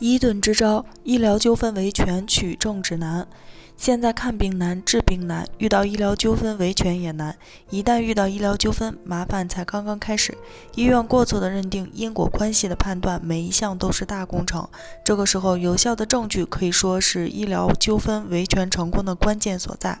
[0.00, 3.26] 伊顿之招：医疗纠纷维权取证指南。
[3.76, 7.36] 现在看病难，治病难，遇到医疗纠纷维权也难。
[7.70, 10.38] 一旦遇到医疗纠纷，麻烦才刚刚开始。
[10.76, 14.68] 医院过错的认定、因果关系的判断，每一项都是大工程。
[15.04, 19.98] 这个时候，有效的证据可以说是医疗纠纷维权成功的关键所在。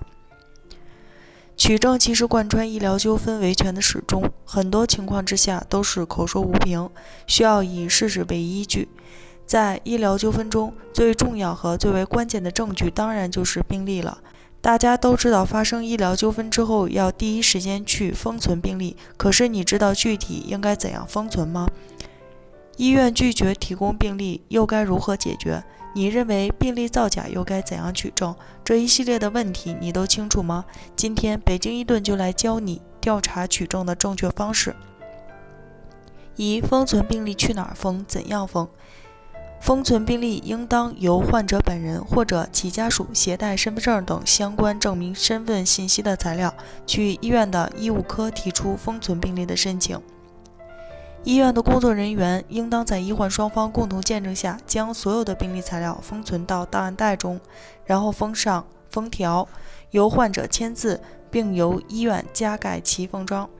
[1.56, 6.88] 取证其实贯穿医疗纠纷维权的始终，很多情况之下都是口说无凭，
[7.26, 8.88] 需要以事实为依据。
[9.48, 14.18] 在医疗纠纷中，最重要和最为关键的证据当然就是病历了。
[14.60, 21.66] 大家都知道，发生医疗纠纷之后要第一时间去封存病历，可是你知道具体应该怎样封存吗？
[22.76, 25.64] 医院拒绝提供病历，又该如何解决？
[25.94, 28.36] 你认为病历造假又该怎样取证？
[28.62, 30.66] 这一系列的问题你都清楚吗？
[30.94, 34.76] 今天北京一盾就来教你调查取证的正确方式。
[36.36, 38.04] 一、封存病历去哪儿封？
[38.06, 38.68] 怎样封？
[39.60, 46.54] 封存病历应当由患者本人或者其家属携带身份证等相关证明身份信息的材料，
[46.86, 50.00] 去医院的医务科提出封存病历的申请。
[51.24, 57.38] 医院的工作人员应当在医患双方共同见证下，将所有的病历材料封存到档案袋中，
[57.84, 59.46] 然后封上封条，
[59.90, 61.00] 由患者签字，
[61.30, 63.50] 并由医院加盖其封章。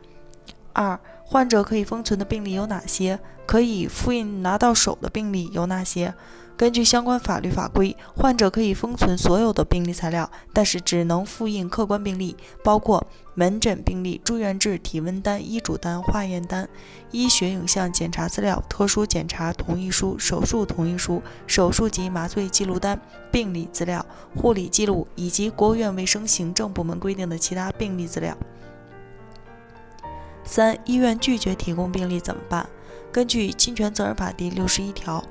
[0.79, 3.19] 二、患者可以封存的病历有哪些？
[3.47, 6.15] 可以复印拿到手的病历有哪些？
[6.57, 16.69] 根据相关法律法规，患者可以封存所有的病历材料，但是只能复印客观病历，包括门诊病历、住院志、体温单、医嘱单、化验单、
[17.11, 23.01] 医学影像检查资料、特殊检查同意书、手术同意书、手术及麻醉记录单、
[23.33, 24.07] 病理资料、
[24.37, 28.37] 护理记录以及国务院卫生行政部门规定的其他病历资料。
[30.51, 32.67] 三、医院拒绝提供病历怎么办？
[33.13, 35.23] 根据侵权责任法第六十一条，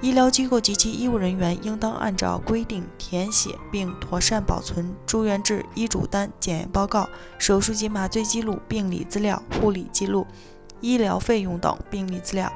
[0.00, 10.24] 医疗机构及其医务人员应当按照规定填写并妥善保存住院志、医嘱单、检验报告、手术及麻醉记录、病理资料、护理记录、
[10.80, 12.50] 医疗费用等病历资料。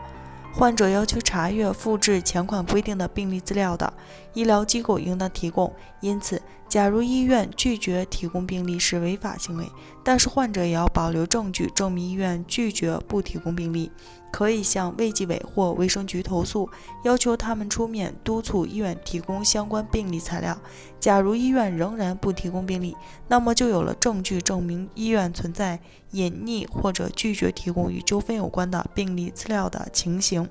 [0.55, 3.93] 患者要求查阅、复制前款规定的病历资料的，
[4.33, 5.71] 医疗机构应当提供。
[6.01, 9.71] 因此，假如医院拒绝提供病历是违法行为，
[10.03, 13.91] 但是患者也要保留证据证明医院拒绝不提供病历。
[14.33, 16.69] 可以向卫计委或卫生局投诉，
[17.05, 20.59] 要求他们出面督促医院提供相关病历材料。
[21.01, 22.95] 假如医院仍然不提供病历，
[23.29, 30.47] 那么就有了证据证明医院存在隐匿或者拒绝提供与纠纷有关的病历资料的情形。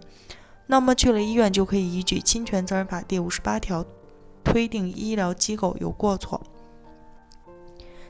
[0.66, 3.86] 那么去了医院就可以依据侵权责任法第五十八条
[4.46, 6.42] 推定医疗机构有过错。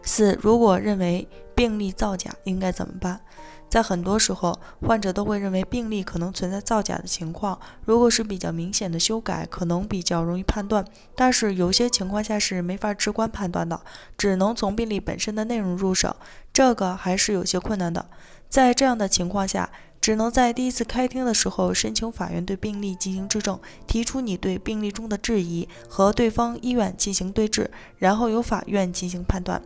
[0.04, 3.22] 四、如果认为病例造假，应该怎么办？
[3.68, 7.60] 在很多时候，患者都会认为病例可能存在造假的情况。
[7.84, 10.86] 如果是比较明显的修改，可能比较容易判断。
[11.16, 13.82] 但是有些情况下是没法直观判断的，
[14.16, 16.16] 只能从病例本身的内容入手，
[16.54, 18.06] 这个还是有些困难的。
[18.48, 19.72] 在这样的情况下，
[20.06, 29.60] 只能在第一次开庭的时候申请法院对病历进行质证，提出你对病历中的质疑，和对方医院进行对质，然后由法院进行判断。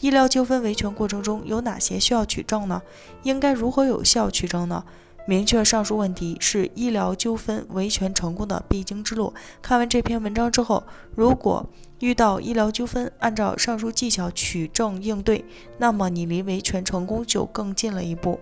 [0.00, 2.80] 医疗纠纷维权过程中有哪些需要取证呢？
[3.24, 4.82] 应该如何有效取证呢？
[5.26, 9.34] 明确上述问题是医疗纠纷维权成功的必经之路。
[9.60, 10.82] 看完这篇文章之后，
[11.14, 15.44] 如果遇到医疗纠纷，按照上述技巧取证应对，
[15.76, 18.40] 那么你离维权成功就更近了一步。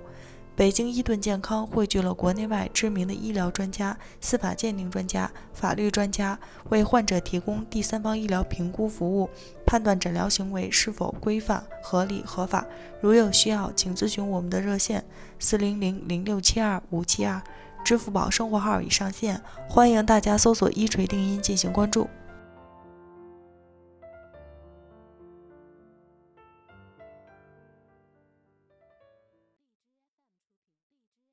[0.56, 6.38] 北京伊顿健康汇聚了国内外知名的医疗专家、司法鉴定专家、法律专家，
[6.68, 9.30] 为患者提供第三方医疗评估服务，
[9.64, 12.66] 判断诊疗行为是否规范、合理、合法。
[13.00, 15.02] 如有需要，请咨询我们的热线：
[15.38, 17.40] 四零零零六七二五七二，
[17.82, 22.06] 支付宝生活号已上线，欢迎大家搜索“一锤定音”进行关注。